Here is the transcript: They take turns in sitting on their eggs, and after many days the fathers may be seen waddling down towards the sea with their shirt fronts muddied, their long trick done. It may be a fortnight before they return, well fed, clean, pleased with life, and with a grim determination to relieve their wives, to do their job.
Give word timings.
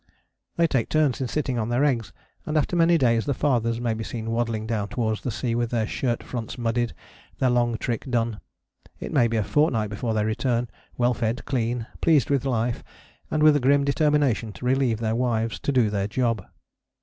They 0.55 0.65
take 0.65 0.89
turns 0.89 1.21
in 1.21 1.27
sitting 1.27 1.59
on 1.59 1.69
their 1.69 1.85
eggs, 1.85 2.11
and 2.47 2.57
after 2.57 2.75
many 2.75 2.97
days 2.97 3.27
the 3.27 3.35
fathers 3.35 3.79
may 3.79 3.93
be 3.93 4.03
seen 4.03 4.31
waddling 4.31 4.65
down 4.65 4.87
towards 4.87 5.21
the 5.21 5.29
sea 5.29 5.53
with 5.53 5.69
their 5.69 5.85
shirt 5.85 6.23
fronts 6.23 6.57
muddied, 6.57 6.93
their 7.37 7.51
long 7.51 7.77
trick 7.77 8.05
done. 8.09 8.39
It 8.99 9.13
may 9.13 9.27
be 9.27 9.37
a 9.37 9.43
fortnight 9.43 9.91
before 9.91 10.15
they 10.15 10.25
return, 10.25 10.71
well 10.97 11.13
fed, 11.13 11.45
clean, 11.45 11.85
pleased 12.01 12.31
with 12.31 12.45
life, 12.45 12.83
and 13.29 13.43
with 13.43 13.55
a 13.55 13.59
grim 13.59 13.83
determination 13.83 14.51
to 14.53 14.65
relieve 14.65 14.97
their 14.97 15.15
wives, 15.15 15.59
to 15.59 15.71
do 15.71 15.91
their 15.91 16.07
job. 16.07 16.47